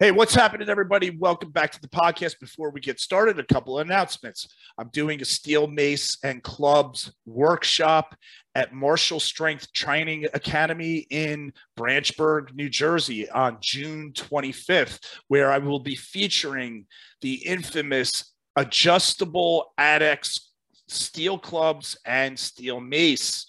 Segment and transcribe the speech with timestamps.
[0.00, 1.10] Hey, what's happening, everybody?
[1.10, 2.40] Welcome back to the podcast.
[2.40, 4.48] Before we get started, a couple of announcements.
[4.76, 8.16] I'm doing a steel mace and clubs workshop
[8.56, 15.78] at Marshall Strength Training Academy in Branchburg, New Jersey on June 25th, where I will
[15.78, 16.86] be featuring
[17.20, 20.40] the infamous adjustable ADEX
[20.88, 23.46] steel clubs and steel mace.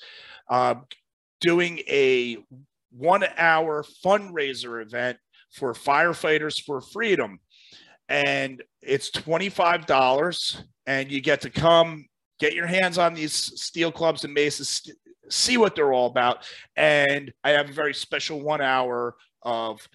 [0.50, 0.76] Uh,
[1.42, 2.38] doing a
[2.92, 5.18] one hour fundraiser event
[5.54, 7.40] for firefighters for freedom.
[8.10, 12.06] And it's $25 and you get to come
[12.40, 14.82] get your hands on these steel clubs and maces,
[15.30, 16.46] see what they're all about.
[16.76, 19.88] And I have a very special one hour of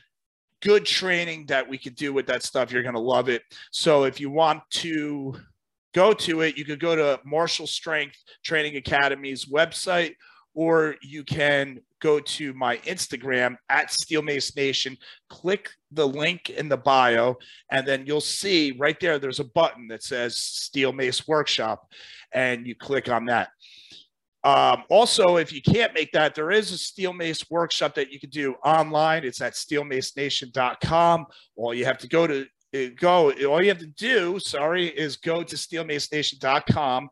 [0.62, 2.72] good training that we could do with that stuff.
[2.72, 3.42] You're going to love it.
[3.70, 5.34] So if you want to
[5.94, 10.14] go to it, you could go to Marshall Strength Training Academy's website,
[10.58, 16.68] or you can go to my Instagram at Steel Mace Nation, click the link in
[16.68, 17.36] the bio,
[17.70, 21.88] and then you'll see right there, there's a button that says Steel Mace Workshop,
[22.32, 23.50] and you click on that.
[24.42, 28.18] Um, also, if you can't make that, there is a Steel Mace workshop that you
[28.18, 29.22] can do online.
[29.22, 31.26] It's at steelmacenation.com.
[31.54, 35.18] All you have to go to uh, go, all you have to do, sorry, is
[35.18, 37.10] go to steelmacenation.com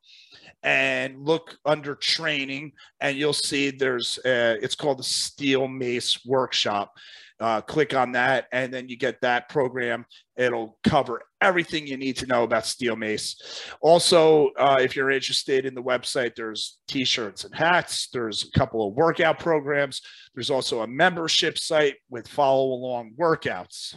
[0.67, 6.92] and look under training and you'll see there's uh, it's called the steel mace workshop.
[7.39, 10.05] Uh, click on that and then you get that program.
[10.36, 13.36] It'll cover everything you need to know about steel mace.
[13.81, 18.89] Also uh, if you're interested in the website there's t-shirts and hats there's a couple
[18.89, 20.03] of workout programs.
[20.34, 23.95] There's also a membership site with follow along workouts.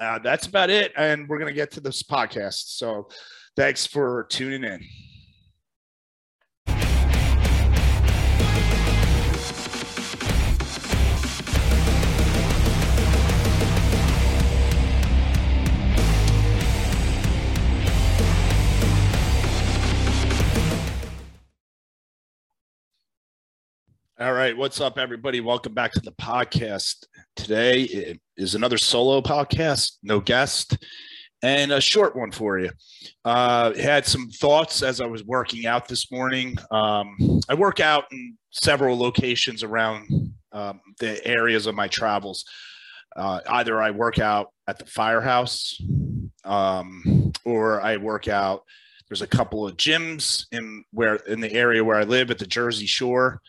[0.00, 2.78] Uh, that's about it and we're going to get to this podcast.
[2.78, 3.08] So
[3.54, 4.80] thanks for tuning in
[24.20, 24.54] All right.
[24.54, 25.40] What's up, everybody?
[25.40, 27.06] Welcome back to the podcast.
[27.36, 30.76] Today is another solo podcast, no guest,
[31.42, 32.68] and a short one for you.
[33.24, 36.54] Uh, had some thoughts as I was working out this morning.
[36.70, 42.44] Um, I work out in several locations around um, the areas of my travels.
[43.16, 45.80] Uh, either I work out at the firehouse
[46.44, 48.64] um, or I work out.
[49.08, 52.46] There's a couple of gyms in where in the area where I live at the
[52.46, 53.40] Jersey Shore.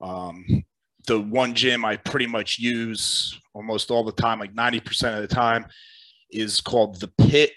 [0.00, 0.64] Um,
[1.06, 5.34] the one gym I pretty much use almost all the time, like 90% of the
[5.34, 5.66] time,
[6.30, 7.52] is called the Pit,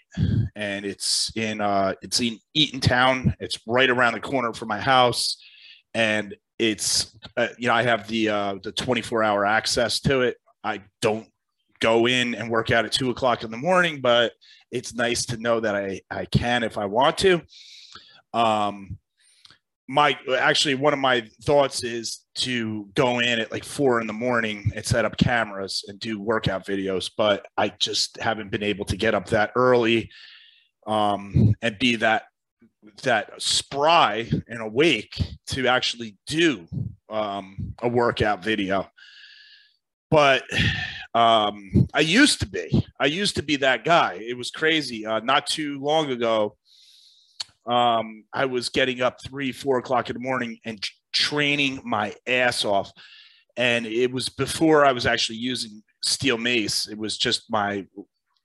[0.55, 3.33] and it's in uh, it's in Eatontown.
[3.39, 5.37] It's right around the corner from my house,
[5.93, 10.37] and it's uh, you know I have the uh, the 24 hour access to it.
[10.63, 11.27] I don't
[11.79, 14.33] go in and work out at two o'clock in the morning, but
[14.71, 17.41] it's nice to know that I I can if I want to.
[18.33, 18.97] Um,
[19.87, 24.13] my actually one of my thoughts is to go in at like four in the
[24.13, 28.83] morning and set up cameras and do workout videos but i just haven't been able
[28.83, 30.09] to get up that early
[30.87, 32.23] um, and be that
[33.03, 36.65] that spry and awake to actually do
[37.09, 38.89] um, a workout video.
[40.09, 40.43] But
[41.13, 42.85] um, i used to be.
[42.99, 44.19] I used to be that guy.
[44.21, 45.05] It was crazy.
[45.05, 46.56] Uh, not too long ago
[47.67, 52.63] um, I was getting up three, four o'clock in the morning and training my ass
[52.63, 52.91] off.
[53.57, 56.88] And it was before I was actually using steel mace.
[56.88, 57.85] It was just my,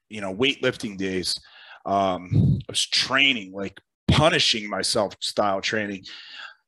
[0.08, 1.38] you know, weightlifting days.
[1.86, 6.04] Um, I was training, like punishing myself style training.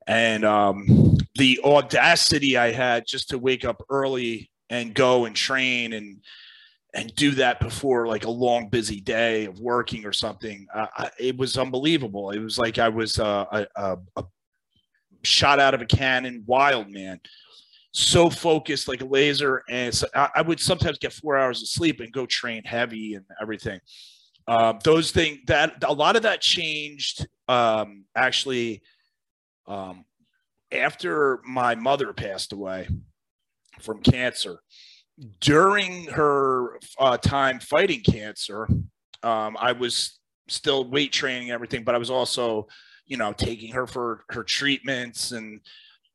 [0.06, 5.92] And um, the audacity I had just to wake up early and go and train
[5.94, 6.18] and
[6.94, 11.10] and do that before like a long busy day of working or something uh, I,
[11.18, 12.30] it was unbelievable.
[12.30, 14.24] It was like i was uh, a, a, a,
[15.24, 17.18] shot out of a cannon wild man.
[17.92, 21.68] So focused like a laser and so I, I, would sometimes get four hours of
[21.68, 23.80] sleep and go train heavy and everything.
[24.46, 28.82] Uh, those things that a lot of that changed um, actually
[29.66, 30.04] um,
[30.70, 32.88] after my mother passed away
[33.80, 34.58] from cancer
[35.40, 38.68] during her uh, time fighting cancer,
[39.22, 40.18] um, I was
[40.48, 42.66] still weight training and everything, but I was also,
[43.06, 45.60] you know, taking her for her treatments and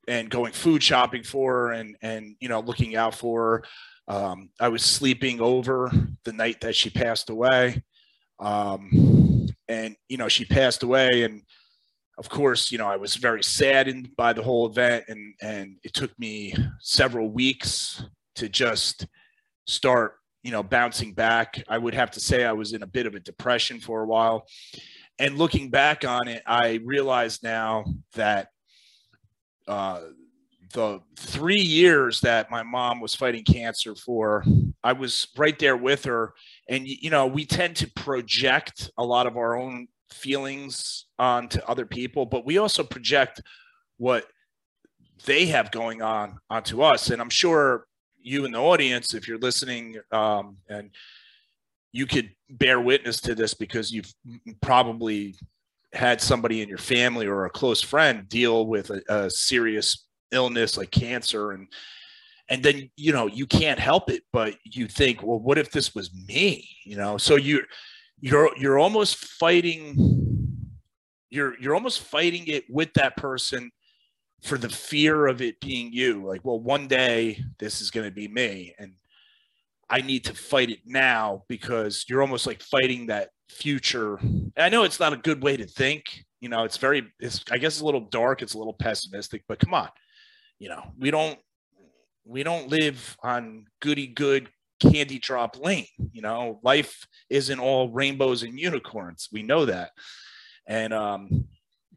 [0.08, 3.64] and going food shopping for her and and you know looking out for
[4.08, 4.16] her.
[4.16, 5.92] Um, I was sleeping over
[6.24, 7.84] the night that she passed away,
[8.40, 11.44] um, and you know she passed away, and
[12.18, 15.94] of course, you know I was very saddened by the whole event, and and it
[15.94, 18.04] took me several weeks
[18.40, 19.08] to just
[19.68, 21.62] start you know, bouncing back.
[21.68, 24.06] I would have to say I was in a bit of a depression for a
[24.06, 24.48] while.
[25.18, 27.84] And looking back on it, I realize now
[28.14, 28.48] that
[29.68, 30.02] uh,
[30.74, 34.46] the three years that my mom was fighting cancer for,
[34.82, 36.34] I was right there with her.
[36.70, 41.86] And, you know, we tend to project a lot of our own feelings onto other
[41.86, 43.42] people, but we also project
[43.98, 44.26] what
[45.26, 47.10] they have going on onto us.
[47.10, 47.86] And I'm sure
[48.22, 50.92] you in the audience, if you're listening, um, and
[51.92, 54.14] you could bear witness to this because you've
[54.62, 55.36] probably
[55.94, 60.78] had somebody in your family or a close friend deal with a, a serious illness
[60.78, 61.68] like cancer and
[62.50, 65.96] and then you know you can't help it but you think well what if this
[65.96, 67.18] was me you know?
[67.18, 67.64] So you
[68.20, 69.96] you're you're almost fighting
[71.30, 73.72] you're you're almost fighting it with that person
[74.44, 78.14] for the fear of it being you like well one day this is going to
[78.14, 78.94] be me and
[79.90, 84.16] i need to fight it now because you're almost like fighting that future.
[84.18, 87.44] And i know it's not a good way to think you know it's very it's
[87.52, 89.90] i guess it's a little dark it's a little pessimistic but come on.
[90.60, 91.40] You know we don't
[92.26, 94.50] we don't live on goody good
[94.80, 96.60] candy drop lane you know?
[96.64, 99.30] Life isn't all rainbows and unicorns.
[99.32, 99.92] We know that.
[100.68, 101.48] And um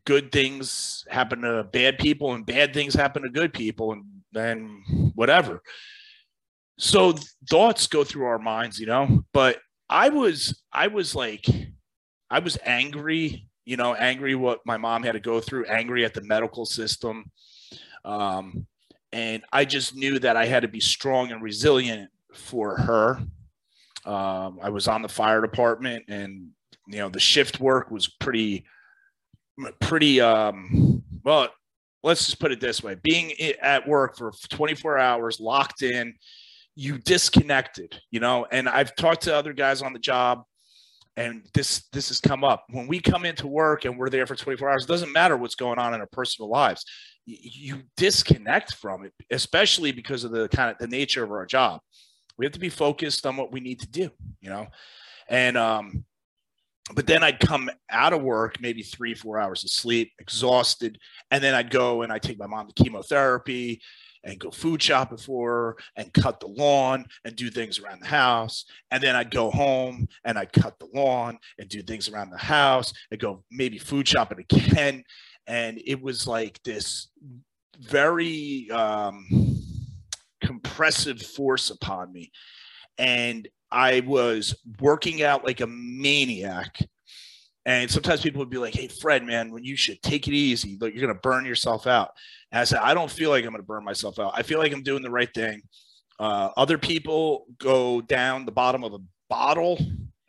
[0.05, 5.13] good things happen to bad people and bad things happen to good people and then
[5.15, 5.63] whatever.
[6.79, 7.15] So
[7.49, 9.25] thoughts go through our minds you know?
[9.33, 9.59] But
[9.93, 11.45] i was i was like
[12.31, 16.15] i was angry you know angry what my mom had to go through angry at
[16.15, 17.31] the medical system.
[18.05, 18.67] Um,
[19.13, 23.19] and i just knew that i had to be strong and resilient for her.
[24.05, 26.49] Um, i was on the fire department and
[26.89, 28.65] you know the shift work was pretty
[29.81, 31.49] pretty um well
[32.03, 32.97] let's just put it this way.
[33.03, 36.15] Being at work for 24 hours locked in
[36.75, 38.47] you disconnected you know?
[38.51, 40.43] And i've talked to other guys on the job
[41.17, 42.65] and this this has come up.
[42.71, 45.79] When we come into work and we're there for 24 hours doesn't matter what's going
[45.79, 46.85] on in our personal lives.
[47.27, 51.81] You disconnect from it especially because of the kind of the nature of our job.
[52.39, 54.11] We have to be focused on what we need to do
[54.41, 54.67] you know?
[55.29, 56.05] And um
[56.95, 60.99] but then I'd come out of work, maybe three, four hours of sleep, exhausted.
[61.31, 63.81] And then I'd go and I'd take my mom to chemotherapy
[64.25, 68.07] and go food shopping for her and cut the lawn and do things around the
[68.07, 68.65] house.
[68.91, 72.39] And then I'd go home and I'd cut the lawn and do things around the
[72.39, 75.05] house and go maybe food shopping again.
[75.47, 77.09] And it was like this
[77.79, 79.27] very um,
[80.43, 82.31] compressive force upon me.
[82.99, 86.79] And I was working out like a maniac.
[87.65, 90.77] And sometimes people would be like, hey, Fred, man, when you should take it easy,
[90.81, 92.11] like you're going to burn yourself out.
[92.51, 94.33] And I said, I don't feel like I'm going to burn myself out.
[94.35, 95.63] I feel like I'm doing the right thing.
[96.19, 98.99] Uh, other people go down the bottom of a
[99.31, 99.79] bottle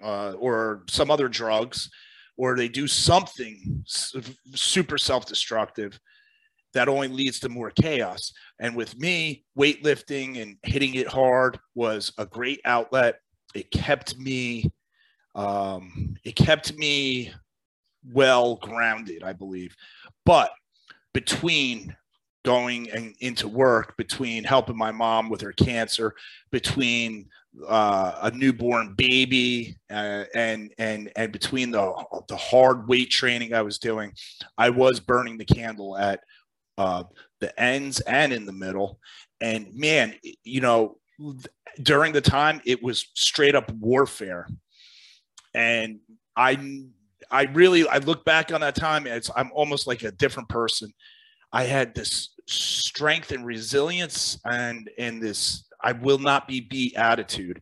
[0.01, 1.89] uh, or some other drugs,
[2.37, 5.99] or they do something super self destructive
[6.73, 8.33] that only leads to more chaos.
[8.59, 13.15] And with me, weightlifting and hitting it hard was a great outlet
[13.53, 14.71] it kept me
[15.35, 17.31] um, it kept me
[18.11, 19.75] well grounded, I believe.
[20.25, 20.51] But
[21.13, 21.95] between
[22.45, 26.13] going and into work, between helping my mom with her cancer,
[26.51, 27.27] between
[27.67, 31.93] uh, a newborn baby, uh, and and and between the
[32.27, 34.13] the hard weight training I was doing,
[34.57, 36.19] I was burning the candle at
[36.77, 37.03] uh,
[37.39, 38.99] the ends and in the middle.
[39.41, 40.97] And man, you know,
[41.81, 44.47] during the time it was straight up warfare.
[45.53, 45.99] And
[46.35, 46.57] i
[47.29, 50.93] i really i look back on that time it's i'm almost like a different person.
[51.51, 57.61] I had this strength and resilience and and this i will not be beat attitude.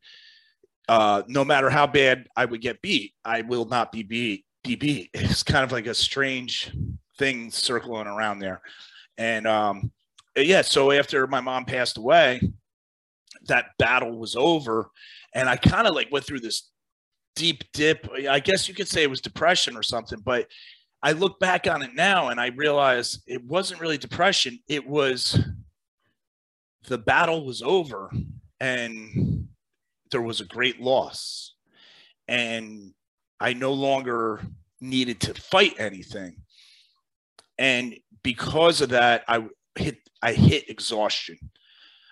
[0.87, 4.75] Uh no matter how bad i would get beat i will not be beat be
[4.75, 5.09] beat.
[5.13, 6.71] It's kind of like a strange
[7.17, 8.61] thing circling around there.
[9.17, 9.91] And um
[10.35, 12.39] yeah so after my mom passed away
[13.47, 14.89] that battle was over.
[15.33, 16.69] And i kind of like went through this
[17.35, 18.07] deep dip.
[18.29, 20.47] I guess you could say it was depression or something but
[21.01, 24.59] i look back on it now and i realize it wasn't really depression.
[24.67, 25.39] It was
[26.87, 28.11] the battle was over
[28.59, 29.47] and
[30.11, 31.55] there was a great loss.
[32.27, 32.93] And
[33.39, 34.41] i no longer
[34.81, 36.35] needed to fight anything.
[37.57, 41.37] And because of that i hit i hit exhaustion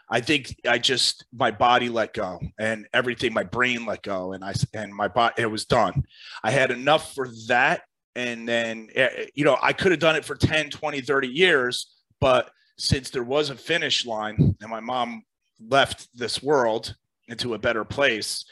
[0.10, 4.44] I think I just my body let go and everything, my brain let go, and
[4.44, 6.04] I and my body it was done.
[6.44, 7.82] I had enough for that,
[8.16, 11.96] and then eh, you know I could have done it for 10, 20, 30 years,
[12.20, 15.24] but since there was a finish line and my mom
[15.60, 16.96] left this world,
[17.30, 18.44] into a better place.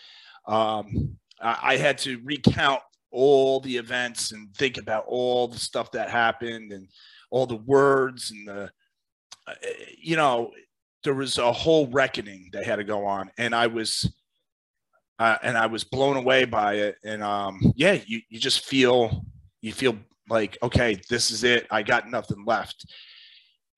[0.48, 5.92] Um, I, I had to recount all the events and think about all the stuff
[5.92, 6.88] that happened and
[7.32, 8.72] all the words and the,
[9.48, 9.54] uh,
[9.98, 10.52] you know,
[11.04, 14.12] there was a whole reckoning that had to go on, and I was,
[15.20, 16.98] uh, and I was blown away by it.
[17.04, 19.26] And um, yeah, you you just feel
[19.62, 19.96] you feel
[20.30, 21.68] like okay, this is it.
[21.72, 22.86] I got nothing left,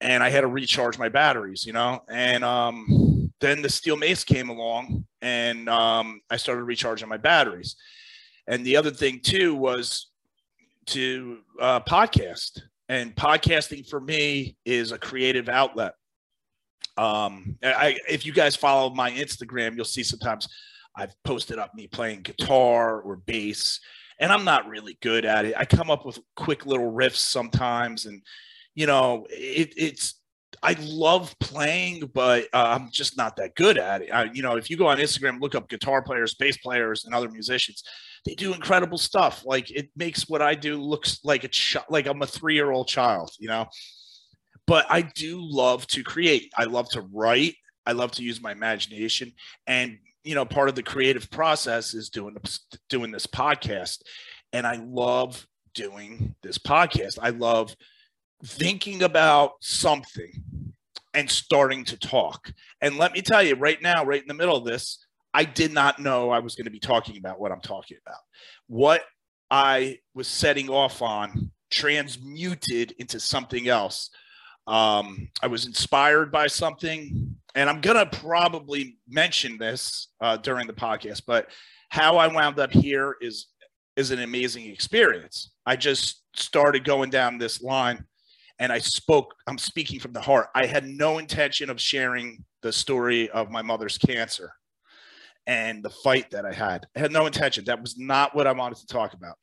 [0.02, 2.02] and I had to recharge my batteries, you know.
[2.10, 7.76] And um, then the steel mace came along, and um, I started recharging my batteries.
[8.48, 10.08] And the other thing too was
[10.88, 15.94] to uh, podcast, and podcasting for me is a creative outlet.
[17.00, 20.50] Um, I, if you guys follow my Instagram, you'll see sometimes
[20.98, 23.80] I've posted up me playing guitar or bass,
[24.20, 25.54] and I'm not really good at it.
[25.56, 28.22] I come up with quick little riffs sometimes, and
[28.76, 30.16] you know, it, it's
[30.62, 34.10] I love playing, but uh, I'm just not that good at it.
[34.12, 37.16] I, you know, if you go on Instagram, look up guitar players, bass players, and
[37.16, 37.82] other musicians,
[38.26, 39.46] they do incredible stuff.
[39.46, 42.72] Like it makes what I do looks like a ch- like I'm a three year
[42.72, 43.32] old child.
[43.40, 43.68] You know,
[44.70, 46.54] but I do love to create.
[46.56, 47.56] I love to write.
[47.88, 49.34] I love to use my imagination,
[49.66, 52.38] and you know, part of the creative process is doing
[52.88, 54.04] doing this podcast,
[54.54, 57.18] and I love doing this podcast.
[57.20, 57.76] I love
[58.46, 60.32] thinking about something
[61.16, 62.54] and starting to talk.
[62.80, 65.74] And let me tell you, right now, right in the middle of this, I did
[65.74, 68.22] not know I was going to be talking about what I'm talking about.
[68.68, 69.02] What
[69.50, 74.12] I was setting off on transmuted into something else
[74.70, 80.74] um, I was inspired by something, and I'm gonna probably mention this uh, during the
[80.74, 81.24] podcast.
[81.26, 81.48] But
[81.90, 83.48] how I wound up here is
[83.96, 85.54] is an amazing experience.
[85.66, 88.06] I just started going down this line,
[88.60, 89.34] and I spoke.
[89.48, 90.50] I'm speaking from the heart.
[90.54, 94.54] I had no intention of sharing the story of my mother's cancer
[95.48, 96.86] and the fight that I had.
[96.96, 97.66] I had no intention.
[97.66, 99.36] That was not what I wanted to talk about.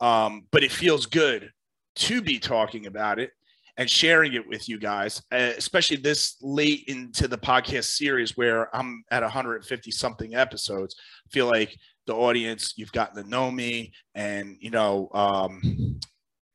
[0.00, 1.50] Um, but it feels good
[1.96, 3.32] to be talking about it
[3.76, 8.74] and sharing it with you guys, uh, especially this late into the podcast series where
[8.74, 10.96] I'm at 150 something episodes.
[11.26, 16.00] I feel like the audience, you've gotten to know me, and you know, um,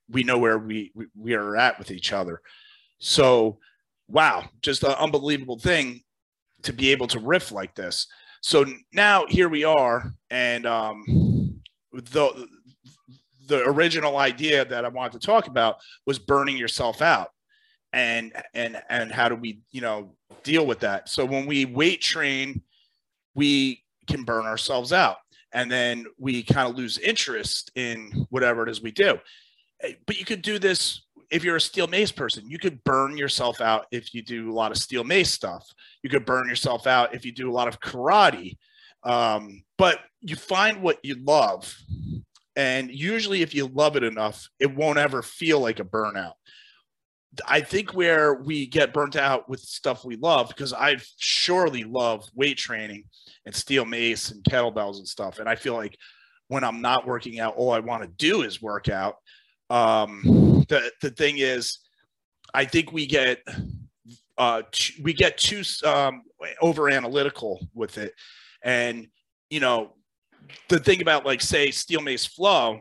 [0.10, 2.42] we know where we, we are at with each other.
[3.00, 3.60] So,
[4.08, 6.02] wow, just an unbelievable thing
[6.64, 8.08] to be able to riff like this.
[8.42, 11.62] So now here we are, and um,
[11.94, 12.48] the
[13.52, 17.30] the original idea that I wanted to talk about was burning yourself out.
[17.94, 21.10] And and and how do we you know deal with that?
[21.10, 22.62] So when we weight train
[23.36, 25.18] we can burn ourselves out.
[25.54, 29.20] And then we kind of lose interest in whatever it is we do.
[29.82, 32.50] Eh, but you could do this if you're a steel mace person.
[32.50, 35.66] You could burn yourself out if you do a lot of steel mace stuff.
[36.04, 38.58] You could burn yourself out if you do a lot of karate.
[39.04, 41.76] Um, but you find what you love
[42.56, 46.34] and usually, if you love it enough, it won't ever feel like a burnout.
[47.48, 52.28] I think where we get burnt out with stuff we love, because I surely love
[52.36, 53.06] weight training
[53.46, 55.40] and steel mace and kettlebells and stuff.
[55.40, 55.98] And I feel like
[56.50, 59.16] when I'm not working out, all I want to do is work out.
[59.70, 61.80] Um, the, the thing is,
[62.54, 63.40] I think we get
[64.38, 64.64] uh,
[65.02, 66.24] we get too um,
[66.62, 68.14] over analytical with it,
[68.62, 69.08] and
[69.50, 69.94] you know
[70.70, 72.80] the thing about like say steel mace flow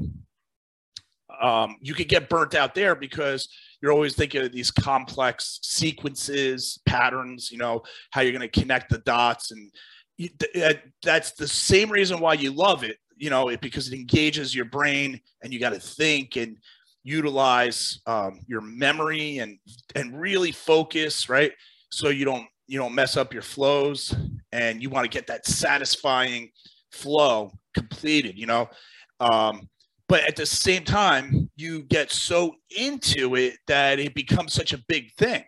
[1.41, 3.49] um, you could get burnt out there because
[3.81, 8.91] you're always thinking of these complex sequences patterns you know how you're going to connect
[8.91, 9.71] the dots and
[10.17, 13.95] you, th- that's the same reason why you love it you know it, because it
[13.95, 16.57] engages your brain and you got to think and
[17.03, 19.59] utilize um, your memory and
[19.95, 21.53] and really focus right?
[21.91, 24.15] So you don't you don't mess up your flows
[24.53, 26.51] and you want to get that satisfying
[26.91, 28.69] flow completed, you know.
[29.21, 29.69] Um,
[30.09, 34.83] but at the same time, you get so into it that it becomes such a
[34.89, 35.45] big thing.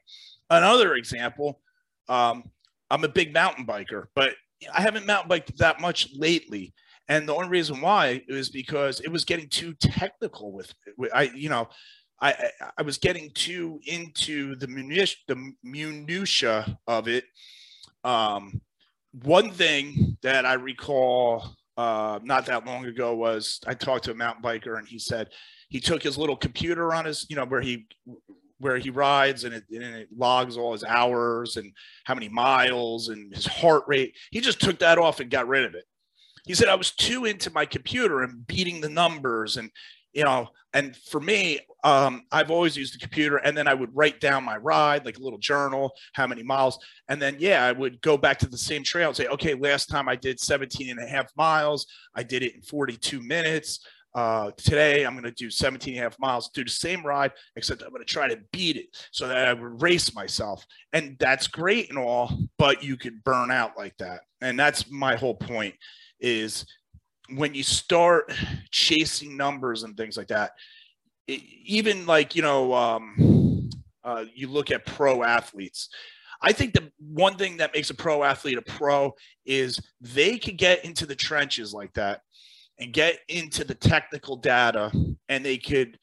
[0.51, 1.61] Another example,
[2.09, 2.45] um,
[2.91, 4.35] I'm a big mountain biker, but
[4.73, 6.75] I haven't mountain biked that much lately.
[7.09, 11.23] And the only reason why is because it was getting too technical with, with I,
[11.35, 11.69] you know,
[12.21, 17.25] I, I was getting too into the minutia, the minutia of it.
[18.05, 18.61] Um,
[19.13, 24.15] one thing that I recall uh, not that long ago was I talked to a
[24.15, 25.29] mountain biker and he said
[25.69, 27.87] he took his little computer on his, you know, where he
[28.59, 31.73] where he rides and it, and it logs all his hours and
[32.05, 34.15] how many miles and his heart rate.
[34.31, 35.85] He just took that off and got rid of it.
[36.47, 39.71] He said I was too into my computer and beating the numbers and
[40.13, 43.95] you know, and for me, um, I've always used the computer and then I would
[43.95, 46.79] write down my ride, like a little journal, how many miles.
[47.09, 49.89] And then, yeah, I would go back to the same trail and say, okay, last
[49.89, 51.87] time I did 17 and a half miles.
[52.15, 53.81] I did it in 42 minutes.
[54.15, 57.33] Uh, today I'm going to do 17 and a half miles, do the same ride,
[57.57, 60.67] except I'm going to try to beat it so that I would race myself.
[60.93, 64.21] And that's great and all, but you could burn out like that.
[64.43, 65.75] And that's my whole point
[66.21, 66.67] is
[67.37, 68.33] when you start
[68.71, 70.53] chasing numbers and things like that,
[71.27, 73.71] it, even like, you know, um,
[74.05, 75.89] uh, you look at pro athletes.
[76.41, 79.15] I think the one thing that makes a pro athlete a pro
[79.47, 82.23] is they can get into the trenches like that
[82.79, 84.91] and get into the technical data
[85.29, 85.99] and they could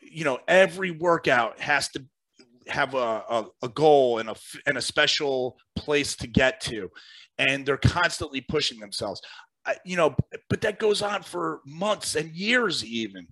[0.00, 2.04] you know every workout has to
[2.66, 4.34] have a, a, a, goal and a
[4.66, 6.88] and a special place to get to
[7.36, 9.20] and they're constantly pushing themselves
[9.84, 10.14] you know
[10.48, 13.26] but that goes on for months and years even.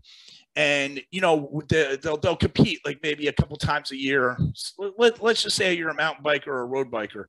[0.55, 4.37] And you know they'll, they'll compete like maybe a couple times a year.
[4.99, 7.25] Let, let's just say you're a mountain biker or a road biker.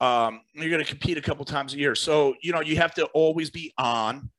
[0.00, 1.94] Um, you're going to compete a couple times a year.
[1.94, 4.30] So you know you have to always be on.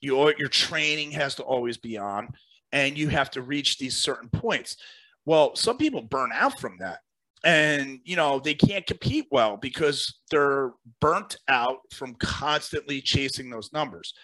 [0.00, 2.28] Your your training has to always be on
[2.72, 4.78] and you have to reach these certain points.
[5.26, 7.00] Well some people burn out from that
[7.44, 13.72] and you know they can't compete well because they're burnt out from constantly chasing those
[13.72, 14.14] numbers.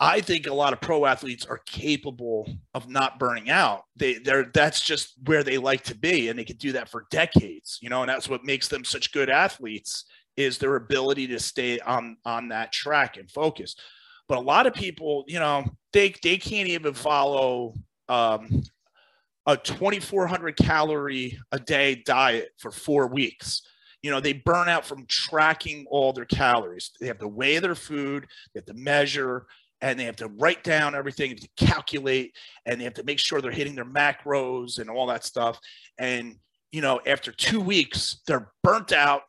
[0.00, 3.82] I think a lot of pro athletes are capable of not burning out.
[3.96, 7.06] They they're that's just where they like to be and they can do that for
[7.10, 10.04] decades you know and that's what makes them such good athletes
[10.36, 13.76] is their ability to stay on on that track and focus.
[14.28, 17.74] But a lot of people, you know, they they can't even follow
[18.08, 18.62] um,
[19.46, 23.62] a 2,400 calorie a day diet for four weeks.
[24.02, 26.90] You know, they burn out from tracking all their calories.
[27.00, 29.46] They have to weigh their food, they have to measure,
[29.80, 32.34] and they have to write down everything, to calculate,
[32.66, 35.58] and they have to make sure they're hitting their macros and all that stuff.
[35.98, 36.36] And
[36.70, 39.22] you know, after two weeks, they're burnt out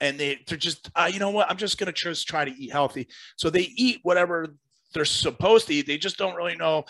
[0.00, 2.54] and they they're just uh, you know what i'm just going to just try to
[2.56, 4.46] eat healthy so they eat whatever
[4.94, 6.84] they're supposed to eat they just don't really know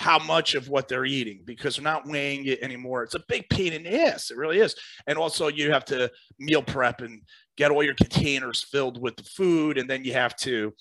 [0.00, 3.02] how much of what they're eating because they're not weighing it anymore.
[3.02, 4.30] It's a big pain in the ass.
[4.30, 4.74] It really is.
[5.06, 7.20] And also you have to meal prep and
[7.58, 10.72] get all your containers filled with the food and then you have to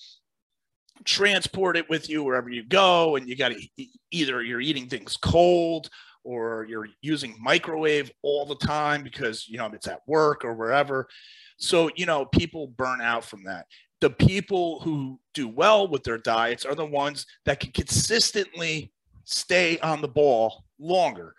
[1.03, 5.17] transport it with you wherever you go and you got to either you're eating things
[5.17, 5.89] cold
[6.23, 11.09] or you're using microwave all the time because you know it's at work or wherever.
[11.57, 13.65] So, you know, people burn out from that.
[13.99, 18.93] The people who do well with their diets are the ones that can consistently
[19.29, 21.35] stay on the ball longer.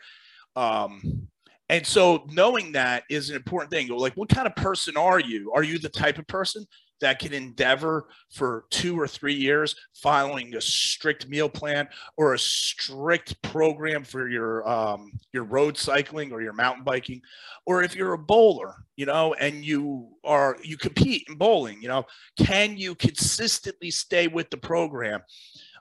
[0.57, 1.29] Um,
[1.68, 3.88] and so knowing that is an important thing.
[3.88, 5.53] Like, what kind of person are you?
[5.55, 6.66] Are you the type of person
[7.00, 12.38] that can endeavor for two or three years following a strict meal plan or a
[12.38, 17.20] strict program for your um, your road cycling or your mountain biking
[17.66, 21.88] or if you're a bowler you know and you are you compete in bowling you
[21.88, 22.05] know
[22.38, 25.20] can you consistently stay with the program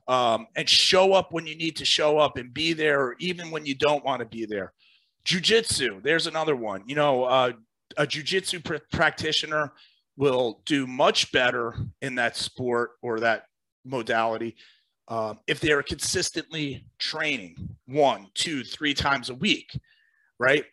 [0.10, 3.50] um, and show up when you need to show up and be there or even
[3.52, 4.74] when you don't want to be there
[5.24, 7.52] jiu-jitsu there's another one you know uh,
[7.98, 9.72] a jiu-jitsu pr- practitioner
[10.18, 13.44] will do much better in that sport or that
[13.86, 14.56] modality
[15.10, 17.56] um, if they're consistently training
[17.88, 19.68] one, two, three times a week,
[20.40, 20.64] right?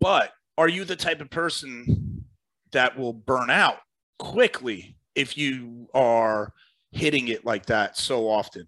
[0.00, 2.24] But are you the type of person
[2.72, 3.76] that will burn out
[4.18, 6.52] quickly if you are
[6.96, 8.66] hitting it like that so often?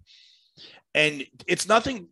[0.94, 2.08] And it's nothing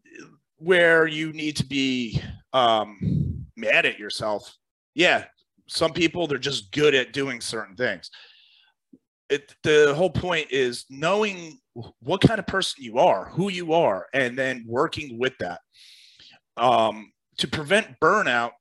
[0.59, 2.20] where you need to be
[2.52, 4.55] um, mad at yourself.
[4.94, 5.24] Yeah,
[5.66, 8.11] some people they're just good at doing certain things
[9.29, 11.59] it, the whole point is knowing
[12.00, 15.61] what kind of person you are who you are and then working with that
[16.57, 18.52] um, to prevent burnout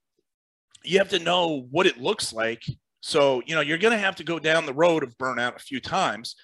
[0.84, 2.64] you have to know what it looks like
[3.02, 5.60] so you know you're going to have to go down the road of burnout a
[5.60, 6.36] few times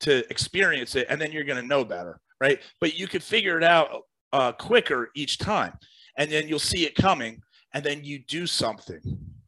[0.00, 3.56] to experience it and then you're going to know better right but you can figure
[3.56, 5.72] it out uh, quicker each time
[6.16, 7.40] and then you'll see it coming
[7.74, 9.00] and then you do something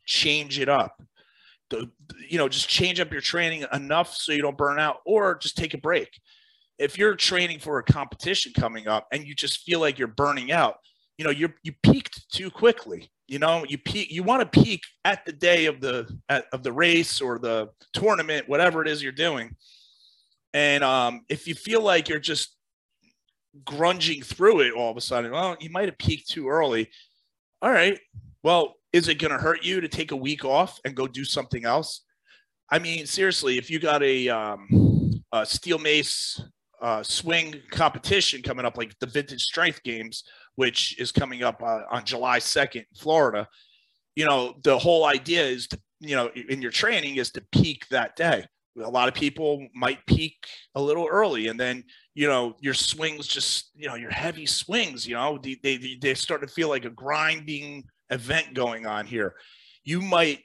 [0.07, 1.03] change it up.
[1.71, 1.91] The,
[2.29, 5.57] you know, just change up your training enough so you don't burn out, or just
[5.57, 6.09] take a break.
[6.79, 10.53] If you're training for a competition coming up and you just feel like you're burning
[10.53, 10.77] out,
[11.19, 13.11] you know, you're you peaked too quickly.
[13.29, 14.11] You know, you peak.
[14.11, 17.69] You want to peak at the day of the at, of the race or the
[17.93, 19.55] tournament, whatever it is you're doing.
[20.55, 22.57] And um, if you feel like you're just
[23.65, 26.91] grunging through it all of a sudden, well, you might have peaked too early.
[27.61, 27.99] All right.
[28.43, 31.25] Well, is it going to hurt you to take a week off and go do
[31.25, 32.03] something else?
[32.71, 36.43] I mean, seriously, if you got a, um, a steel mace
[36.81, 40.25] uh, swing competition coming up, like the Vintage Strength Games,
[40.57, 43.49] which is coming up uh, on July 2nd in Florida.
[44.17, 47.87] You know, the whole idea is to, you know, in your training is to peak
[47.91, 48.45] that day.
[48.83, 53.27] A lot of people might peak a little early, and then you know your swings
[53.27, 55.07] just you know your heavy swings.
[55.07, 59.35] You know, they they, they start to feel like a grinding event going on here.
[59.85, 60.41] You might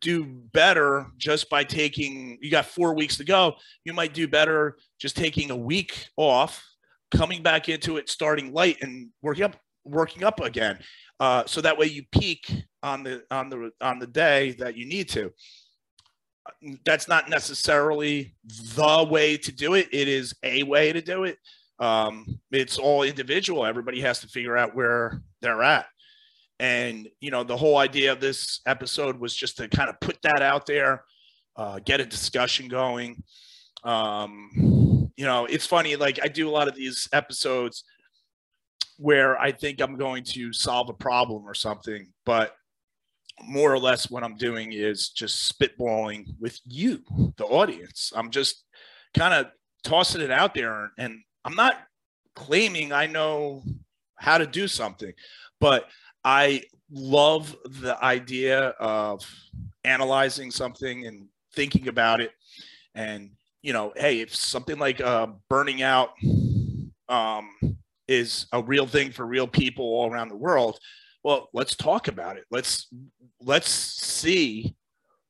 [0.00, 4.76] do better just by taking you got four weeks to go you might do better
[4.98, 6.64] just taking a week off
[7.10, 10.78] coming back into it starting light and working up working up again
[11.20, 14.86] uh, so that way you peak on the on the on the day that you
[14.86, 15.32] need to
[16.84, 18.34] that's not necessarily
[18.74, 19.88] the way to do it.
[19.92, 21.38] It is a way to do it.
[21.78, 23.64] Um, it's all individual.
[23.64, 25.86] Everybody has to figure out where they're at.
[26.58, 30.20] And, you know, the whole idea of this episode was just to kind of put
[30.22, 31.04] that out there,
[31.56, 33.22] uh, get a discussion going.
[33.84, 34.50] Um,
[35.16, 37.84] you know, it's funny, like I do a lot of these episodes
[38.96, 42.56] where I think I'm going to solve a problem or something, but
[43.42, 47.02] more or less what I'm doing is just spitballing with you,
[47.36, 48.12] the audience.
[48.14, 48.64] I'm just
[49.16, 49.46] kind of
[49.84, 51.76] tossing it out there and I'm not
[52.34, 53.62] claiming I know
[54.16, 55.12] how to do something,
[55.60, 55.86] but
[56.24, 59.24] I love the idea of
[59.84, 62.32] analyzing something and thinking about it.
[62.94, 63.30] And,
[63.62, 66.10] you know, hey, if something like uh, burning out
[67.08, 67.50] um,
[68.06, 70.78] is a real thing for real people all around the world,
[71.28, 72.44] well, let's talk about it.
[72.50, 72.88] Let's
[73.42, 74.74] let's see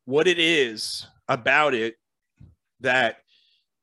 [0.05, 1.97] what it is about it
[2.79, 3.17] that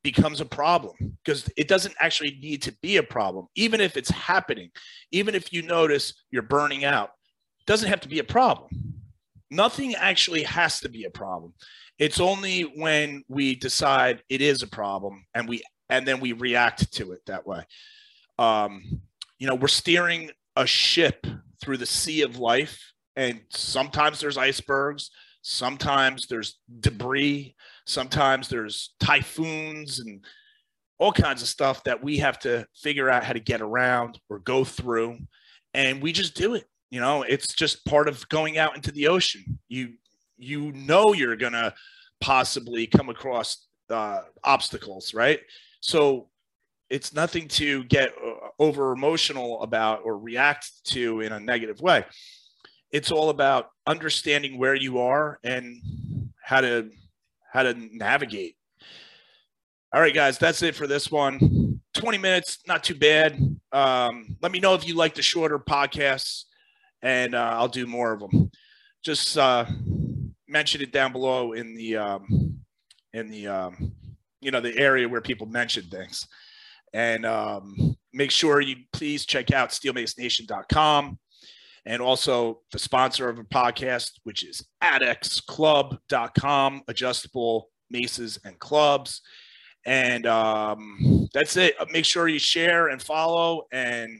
[0.01, 3.47] becomes a problem because it doesn't actually need to be a problem.
[3.55, 4.69] Even if it's happening
[5.11, 7.09] even if you notice you're burning out
[7.67, 8.69] doesn't have to be a problem.
[9.51, 11.53] Nothing actually has to be a problem.
[11.99, 16.93] It's only when we decide it is a problem and we and then we react
[16.93, 17.65] to it that way.
[18.39, 19.01] Um
[19.37, 21.27] you know we're steering a ship
[21.61, 29.99] through the sea of life and sometimes there's icebergs sometimes there's debris Sometimes there's typhoons
[29.99, 30.25] and
[30.97, 34.39] all kinds of stuff that we have to figure out how to get around or
[34.39, 35.19] go through.
[35.73, 36.65] And we just do it.
[36.89, 39.59] You know, it's just part of going out into the ocean.
[39.67, 39.93] You
[40.37, 41.73] you know you're gonna
[42.21, 45.39] possibly come across uh, obstacles, right?
[45.81, 46.29] So
[46.89, 52.05] it's nothing to get uh, over emotional about or react to in a negative way.
[52.91, 55.81] It's all about understanding where you are and
[56.41, 56.89] how to
[57.51, 58.57] how to navigate.
[59.93, 61.79] All right, guys, that's it for this one.
[61.93, 63.39] 20 minutes, not too bad.
[63.71, 66.43] Um, let me know if you like the shorter podcasts,
[67.01, 68.51] and uh, I'll do more of them.
[69.03, 69.65] Just uh,
[70.47, 72.59] mention it down below in the um,
[73.13, 73.93] in the um,
[74.41, 76.27] you know the area where people mention things,
[76.95, 81.19] and um, make sure you please check out steelmacenation.com
[81.85, 89.19] and also the sponsor of a podcast, which is adexclub.com, adjustable maces and clubs.
[89.85, 91.75] And um, that's it.
[91.91, 94.17] Make sure you share and follow and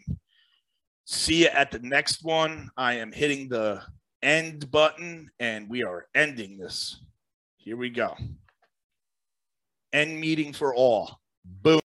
[1.06, 2.70] see you at the next one.
[2.76, 3.82] I am hitting the
[4.22, 7.00] end button and we are ending this.
[7.56, 8.18] Here we go.
[9.94, 11.22] End meeting for all.
[11.46, 11.80] Boom.